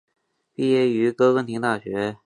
[0.55, 2.17] 毕业于哥廷根大学。